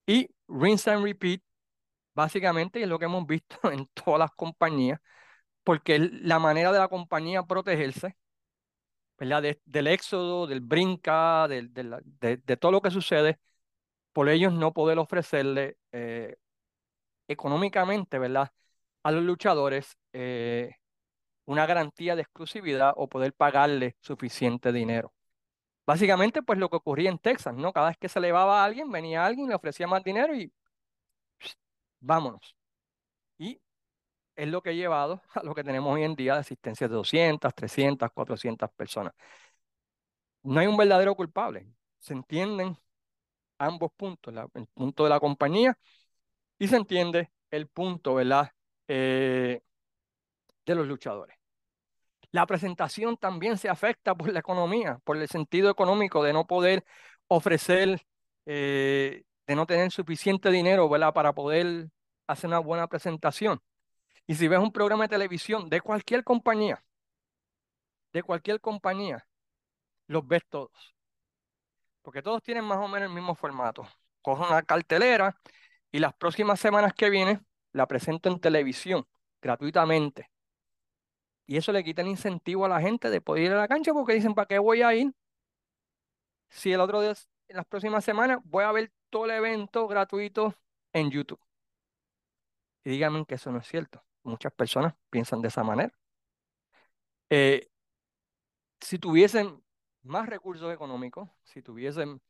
[0.07, 1.43] Y rinse and repeat,
[2.15, 5.01] básicamente, es lo que hemos visto en todas las compañías,
[5.65, 8.17] porque la manera de la compañía protegerse,
[9.19, 9.57] ¿verdad?
[9.65, 11.69] del éxodo, del brinca, de,
[12.45, 13.39] de todo lo que sucede,
[14.13, 16.37] por ellos no poder ofrecerle eh,
[17.29, 18.53] económicamente, ¿verdad?
[19.03, 20.73] A los luchadores eh,
[21.47, 25.15] una garantía de exclusividad o poder pagarle suficiente dinero.
[25.87, 27.73] Básicamente, pues lo que ocurría en Texas, ¿no?
[27.73, 30.53] Cada vez que se elevaba a alguien, venía alguien, le ofrecía más dinero y
[32.01, 32.55] vámonos.
[34.37, 36.95] Es lo que ha llevado a lo que tenemos hoy en día de asistencia de
[36.95, 39.13] 200, 300, 400 personas.
[40.43, 41.67] No hay un verdadero culpable.
[41.99, 42.77] Se entienden
[43.59, 45.79] ambos puntos, el punto de la compañía
[46.59, 48.53] y se entiende el punto, ¿verdad?
[48.89, 49.63] Eh,
[50.67, 51.37] de los luchadores.
[52.33, 56.85] La presentación también se afecta por la economía, por el sentido económico de no poder
[57.29, 58.05] ofrecer,
[58.47, 61.15] eh, de no tener suficiente dinero, ¿verdad?
[61.15, 61.89] Para poder
[62.27, 63.61] hacer una buena presentación.
[64.27, 66.85] Y si ves un programa de televisión de cualquier compañía,
[68.13, 69.27] de cualquier compañía,
[70.07, 70.95] los ves todos
[72.05, 73.89] porque todos tienen más o menos el mismo formato.
[74.21, 75.41] Cojo una cartelera
[75.91, 79.07] y las próximas semanas que vienen la presento en televisión
[79.41, 80.31] gratuitamente.
[81.47, 83.95] Y eso le quita el incentivo a la gente de poder ir a la cancha
[83.95, 85.15] porque dicen, ¿para qué voy a ir?
[86.51, 87.15] Si el otro día,
[87.49, 90.55] en las próximas semanas, voy a ver todo el evento gratuito
[90.93, 91.41] en YouTube.
[92.85, 94.04] Y díganme que eso no es cierto.
[94.25, 95.93] Muchas personas piensan de esa manera.
[97.31, 97.69] Eh,
[98.81, 99.63] si tuviesen
[100.03, 102.21] más recursos económicos, si tuviesen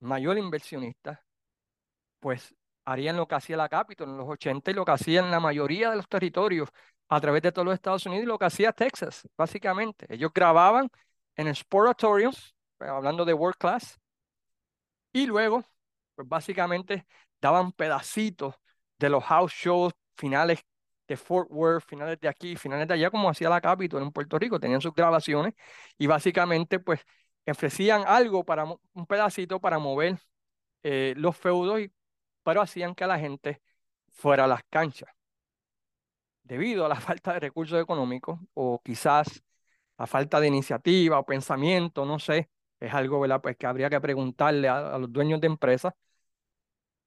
[0.00, 1.24] mayor inversionista,
[2.20, 5.40] pues harían lo que hacía la Capitol en los 80 y lo que hacían la
[5.40, 6.68] mayoría de los territorios
[7.08, 10.06] a través de todos los Estados Unidos y lo que hacía Texas, básicamente.
[10.08, 10.88] Ellos grababan
[11.36, 14.00] en el pues, hablando de World Class,
[15.14, 15.64] y luego,
[16.16, 17.06] pues básicamente
[17.40, 18.56] daban pedacitos
[18.98, 20.60] de los house shows finales
[21.08, 24.38] de Fort Worth, finales de aquí, finales de allá, como hacía la Capitol en Puerto
[24.38, 25.54] Rico, tenían sus grabaciones
[25.98, 27.00] y básicamente pues
[27.46, 30.18] ofrecían algo para un pedacito para mover
[30.82, 31.92] eh, los feudos, y,
[32.42, 33.62] pero hacían que la gente
[34.10, 35.10] fuera a las canchas.
[36.42, 39.42] Debido a la falta de recursos económicos o quizás
[39.98, 43.40] la falta de iniciativa o pensamiento, no sé, es algo ¿verdad?
[43.42, 45.94] Pues que habría que preguntarle a, a los dueños de empresas.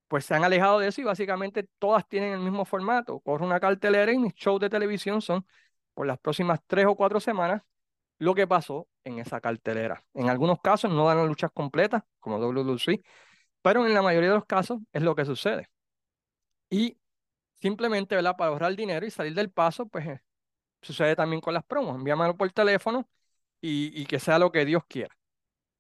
[0.07, 3.19] Pues se han alejado de eso y básicamente todas tienen el mismo formato.
[3.19, 5.45] Corro una cartelera y mis shows de televisión son
[5.93, 7.61] por las próximas tres o cuatro semanas
[8.19, 10.03] lo que pasó en esa cartelera.
[10.13, 13.03] En algunos casos no dan luchas completas, como WWC,
[13.61, 15.69] pero en la mayoría de los casos es lo que sucede.
[16.69, 16.97] Y
[17.55, 18.35] simplemente, ¿verdad?
[18.37, 20.21] Para ahorrar dinero y salir del paso, pues eh,
[20.81, 21.95] sucede también con las promos.
[21.95, 23.09] Envíamelo por teléfono
[23.61, 25.15] y, y que sea lo que Dios quiera.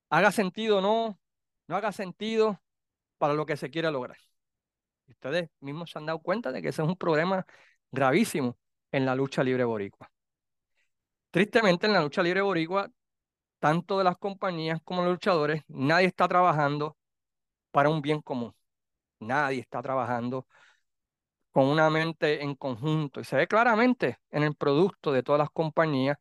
[0.09, 1.19] Haga sentido o no,
[1.67, 2.61] no haga sentido
[3.17, 4.17] para lo que se quiere lograr.
[5.07, 7.45] Ustedes mismos se han dado cuenta de que ese es un problema
[7.91, 8.57] gravísimo
[8.91, 10.11] en la lucha libre boricua.
[11.31, 12.89] Tristemente, en la lucha libre boricua,
[13.59, 16.97] tanto de las compañías como los luchadores, nadie está trabajando
[17.71, 18.53] para un bien común.
[19.19, 20.47] Nadie está trabajando
[21.51, 23.19] con una mente en conjunto.
[23.19, 26.17] Y se ve claramente en el producto de todas las compañías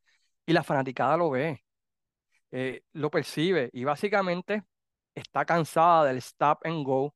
[0.47, 1.63] y la fanaticada lo ve,
[2.53, 4.65] eh, lo percibe y básicamente
[5.17, 7.15] está cansada del stop and go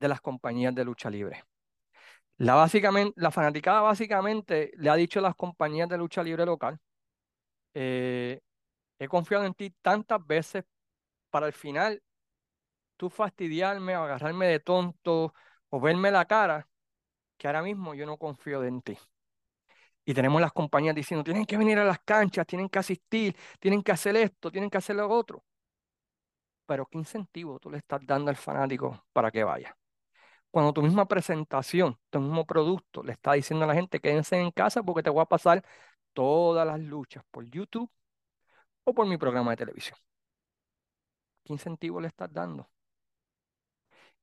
[0.00, 1.44] de las compañías de lucha libre.
[2.38, 6.80] La, básicamente, la fanaticada básicamente le ha dicho a las compañías de lucha libre local,
[7.74, 8.40] eh,
[8.98, 10.64] he confiado en ti tantas veces
[11.30, 12.02] para el final
[12.96, 15.34] tú fastidiarme o agarrarme de tonto
[15.70, 16.68] o verme la cara,
[17.38, 18.98] que ahora mismo yo no confío en ti.
[20.04, 23.82] Y tenemos las compañías diciendo, tienen que venir a las canchas, tienen que asistir, tienen
[23.82, 25.44] que hacer esto, tienen que hacer lo otro.
[26.66, 29.76] Pero ¿qué incentivo tú le estás dando al fanático para que vaya?
[30.50, 34.50] Cuando tu misma presentación, tu mismo producto le está diciendo a la gente, quédense en
[34.52, 35.64] casa porque te voy a pasar
[36.14, 37.90] todas las luchas por YouTube
[38.84, 39.98] o por mi programa de televisión.
[41.42, 42.68] ¿Qué incentivo le estás dando?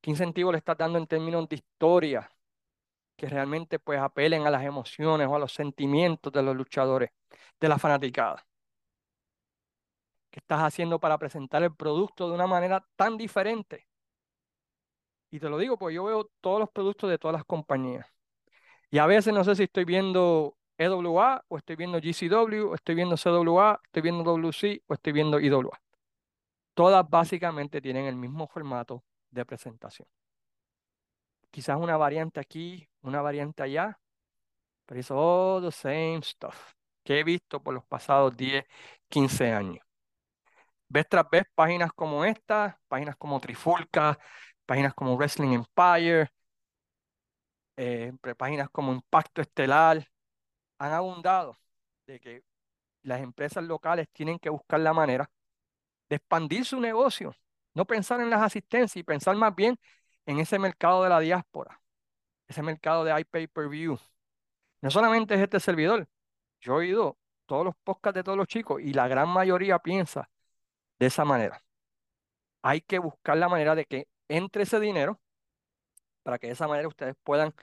[0.00, 2.30] ¿Qué incentivo le estás dando en términos de historia?
[3.16, 7.10] Que realmente pues apelen a las emociones o a los sentimientos de los luchadores,
[7.60, 8.44] de la fanaticada.
[10.32, 13.86] ¿Qué estás haciendo para presentar el producto de una manera tan diferente?
[15.30, 18.06] Y te lo digo porque yo veo todos los productos de todas las compañías.
[18.90, 22.94] Y a veces no sé si estoy viendo EWA o estoy viendo GCW o estoy
[22.94, 25.78] viendo CWA, estoy viendo WC o estoy viendo IWA.
[26.72, 30.08] Todas básicamente tienen el mismo formato de presentación.
[31.50, 34.00] Quizás una variante aquí, una variante allá,
[34.86, 36.72] pero es all the same stuff
[37.04, 38.64] que he visto por los pasados 10,
[39.10, 39.91] 15 años.
[40.92, 44.18] Ves tras vez páginas como esta, páginas como Trifulca,
[44.66, 46.28] páginas como Wrestling Empire,
[47.76, 50.06] eh, páginas como Impacto Estelar,
[50.78, 51.56] han abundado
[52.06, 52.44] de que
[53.02, 55.30] las empresas locales tienen que buscar la manera
[56.10, 57.34] de expandir su negocio,
[57.72, 59.78] no pensar en las asistencias y pensar más bien
[60.26, 61.80] en ese mercado de la diáspora,
[62.48, 63.98] ese mercado de iPay-per-view.
[64.82, 66.06] No solamente es este servidor,
[66.60, 70.28] yo he oído todos los podcasts de todos los chicos y la gran mayoría piensa
[71.02, 71.64] de esa manera.
[72.62, 75.20] Hay que buscar la manera de que entre ese dinero
[76.22, 77.54] para que de esa manera ustedes puedan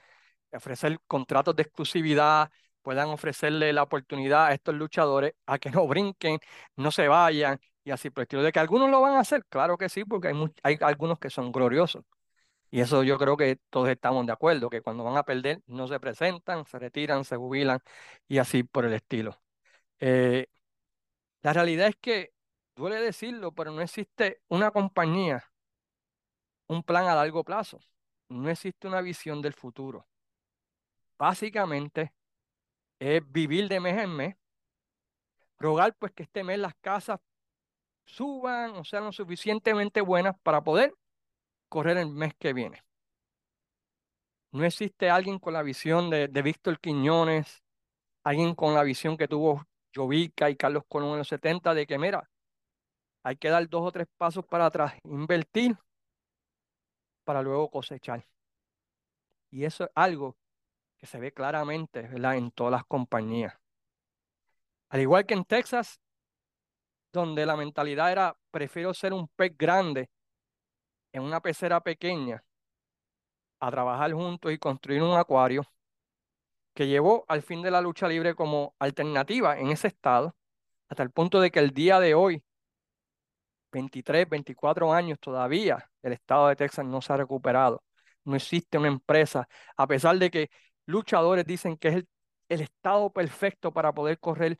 [0.52, 2.50] ofrecer contratos de exclusividad,
[2.82, 6.38] puedan ofrecerle la oportunidad a estos luchadores a que no brinquen,
[6.76, 8.42] no se vayan y así por el estilo.
[8.42, 11.30] De que algunos lo van a hacer, claro que sí, porque hay, hay algunos que
[11.30, 12.04] son gloriosos.
[12.70, 15.88] Y eso yo creo que todos estamos de acuerdo, que cuando van a perder no
[15.88, 17.80] se presentan, se retiran, se jubilan
[18.28, 19.40] y así por el estilo.
[20.00, 20.48] Eh,
[21.42, 22.32] la realidad es que,
[22.80, 25.44] duele decirlo, pero no existe una compañía,
[26.66, 27.78] un plan a largo plazo.
[28.28, 30.06] No existe una visión del futuro.
[31.18, 32.14] Básicamente,
[32.98, 34.36] es vivir de mes en mes,
[35.58, 37.20] rogar pues que este mes las casas
[38.06, 40.94] suban o sean lo suficientemente buenas para poder
[41.68, 42.82] correr el mes que viene.
[44.52, 47.62] No existe alguien con la visión de, Víctor Quiñones,
[48.24, 51.98] alguien con la visión que tuvo Jovica y Carlos Colón en los 70 de que,
[51.98, 52.28] mira,
[53.22, 55.76] hay que dar dos o tres pasos para atrás, invertir
[57.24, 58.26] para luego cosechar.
[59.50, 60.36] Y eso es algo
[60.96, 63.54] que se ve claramente en todas las compañías.
[64.90, 66.00] Al igual que en Texas,
[67.12, 70.10] donde la mentalidad era, prefiero ser un pez grande
[71.12, 72.44] en una pecera pequeña,
[73.60, 75.64] a trabajar juntos y construir un acuario,
[76.74, 80.34] que llevó al fin de la lucha libre como alternativa en ese estado,
[80.88, 82.42] hasta el punto de que el día de hoy,
[83.70, 87.82] 23, 24 años todavía, el estado de Texas no se ha recuperado.
[88.24, 90.50] No existe una empresa, a pesar de que
[90.86, 91.94] luchadores dicen que es
[92.48, 94.58] el, estado perfecto para poder correr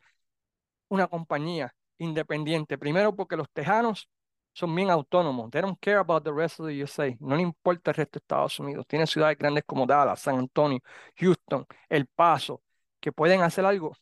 [0.89, 2.77] una compañía independiente.
[2.77, 4.09] Primero porque los tejanos
[4.53, 5.49] son bien autónomos.
[5.51, 7.15] They don't care about the rest of the USA.
[7.19, 8.85] No le importa el resto de Estados Unidos.
[8.87, 10.79] Tienen ciudades grandes como Dallas, San Antonio,
[11.17, 12.61] Houston, El Paso,
[12.99, 13.95] que pueden hacer algo.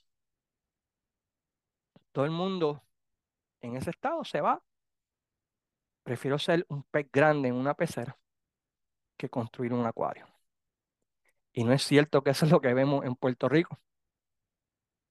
[2.12, 2.84] Todo el mundo
[3.62, 4.62] en ese estado se va.
[6.10, 8.18] Prefiero ser un pez grande en una pecera
[9.16, 10.26] que construir un acuario.
[11.54, 13.78] Y no es cierto que eso es lo que vemos en Puerto Rico.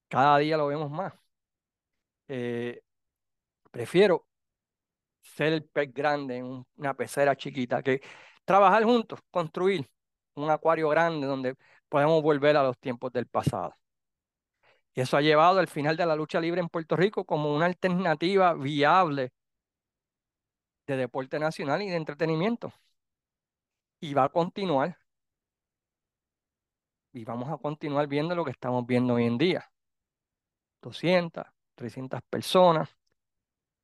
[0.09, 1.15] Cada día lo vemos más.
[2.27, 2.83] Eh,
[3.71, 4.27] prefiero
[5.23, 8.01] ser el pez grande en una pecera chiquita que
[8.45, 9.89] trabajar juntos, construir
[10.35, 11.55] un acuario grande donde
[11.89, 13.73] podemos volver a los tiempos del pasado.
[14.95, 17.67] Y eso ha llevado al final de la lucha libre en Puerto Rico como una
[17.67, 19.31] alternativa viable
[20.89, 22.73] de deporte nacional y de entretenimiento.
[24.01, 24.99] Y va a continuar.
[27.13, 29.71] Y vamos a continuar viendo lo que estamos viendo hoy en día.
[30.83, 32.97] 200, 300 personas,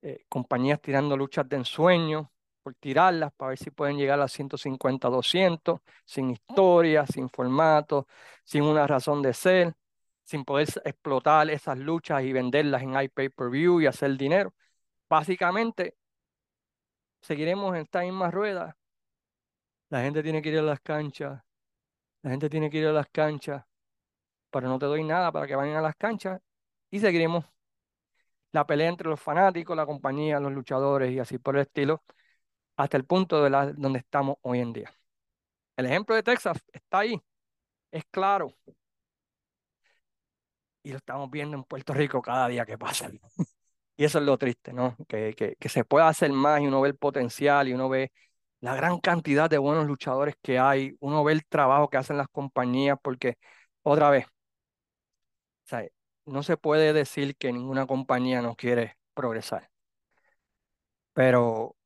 [0.03, 2.31] eh, compañías tirando luchas de ensueño
[2.63, 8.07] por tirarlas para ver si pueden llegar a 150, 200, sin historia, sin formato,
[8.45, 9.75] sin una razón de ser,
[10.25, 14.55] sin poder explotar esas luchas y venderlas en iPay-per-view y hacer dinero.
[15.09, 15.97] Básicamente,
[17.25, 18.77] seguiremos en esta misma rueda.
[19.89, 21.43] La gente tiene que ir a las canchas,
[22.23, 23.65] la gente tiene que ir a las canchas,
[24.51, 26.41] pero no te doy nada para que vayan a las canchas
[26.91, 27.45] y seguiremos
[28.53, 32.03] la pelea entre los fanáticos, la compañía, los luchadores y así por el estilo,
[32.77, 34.93] hasta el punto de la, donde estamos hoy en día.
[35.77, 37.21] El ejemplo de Texas está ahí,
[37.93, 38.55] es claro.
[40.83, 43.11] Y lo estamos viendo en Puerto Rico cada día que pasa.
[43.97, 44.97] Y eso es lo triste, ¿no?
[45.09, 48.13] Que, que, se pueda hacer más y uno ve el potencial y uno ve
[48.61, 52.29] la gran cantidad de buenos luchadores que hay, uno ve el trabajo que hacen las
[52.29, 53.39] compañías, porque
[53.83, 54.27] otra vez,
[56.27, 59.71] no se puede decir que ninguna compañía no quiere progresar,
[61.13, 61.77] pero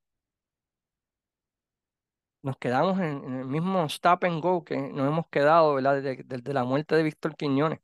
[2.43, 6.97] nos quedamos en, el mismo stop and go que nos hemos quedado Desde, la muerte
[6.97, 7.81] de Víctor Quiñones.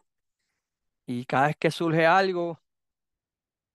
[1.07, 2.61] Y cada vez que surge algo,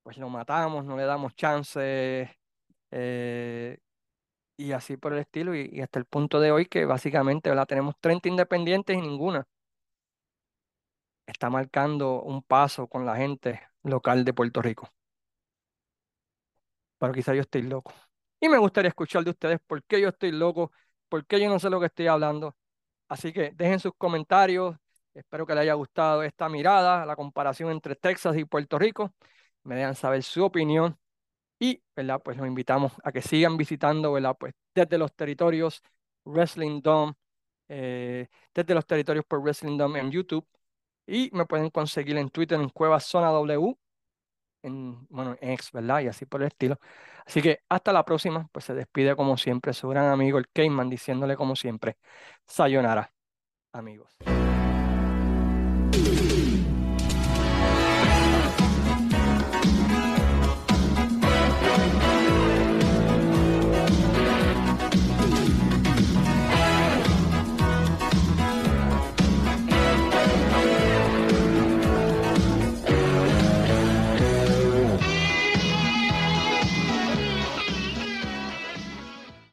[0.04, 2.38] pues lo matamos, no le damos chance,
[2.92, 3.80] eh,
[4.58, 7.68] y así por el estilo, y, hasta el punto de hoy que básicamente ¿verdad?
[7.68, 9.48] tenemos 30 independientes y ninguna
[11.32, 14.90] está marcando un paso con la gente local de Puerto Rico.
[16.98, 17.94] Pero quizá yo estoy loco.
[18.40, 20.72] Y me gustaría escuchar de ustedes por qué yo estoy loco,
[21.10, 22.56] por qué yo no sé lo que estoy hablando.
[23.08, 24.78] Así que dejen sus comentarios.
[25.14, 29.14] Espero que les haya gustado esta mirada, la comparación entre Texas y Puerto Rico.
[29.70, 30.98] Me dejan saber su opinión.
[31.60, 32.20] Y, ¿verdad?
[32.24, 34.36] Pues los invitamos a que sigan visitando, ¿verdad?
[34.40, 35.84] Pues desde los territorios
[36.26, 37.14] Wrestling Dome,
[37.68, 40.48] eh, desde los territorios por Wrestling Dome en YouTube.
[41.06, 43.78] Y me pueden conseguir en Twitter en Cueva Zona W
[44.64, 46.02] en, bueno, en ex, ¿verdad?
[46.02, 46.80] Y así por el estilo.
[47.28, 50.90] Así que hasta la próxima, pues se despide como siempre su gran amigo el Cayman
[50.90, 51.98] diciéndole como siempre,
[52.48, 53.14] sayonara,
[53.72, 54.18] amigos.